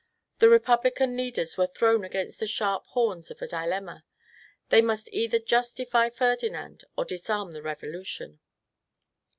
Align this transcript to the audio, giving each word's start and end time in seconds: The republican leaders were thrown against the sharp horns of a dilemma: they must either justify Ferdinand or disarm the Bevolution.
The 0.39 0.49
republican 0.49 1.15
leaders 1.15 1.59
were 1.59 1.67
thrown 1.67 2.03
against 2.03 2.39
the 2.39 2.47
sharp 2.47 2.87
horns 2.87 3.29
of 3.29 3.39
a 3.39 3.45
dilemma: 3.47 4.03
they 4.69 4.81
must 4.81 5.07
either 5.13 5.37
justify 5.37 6.09
Ferdinand 6.09 6.85
or 6.97 7.05
disarm 7.05 7.51
the 7.51 7.61
Bevolution. 7.61 8.39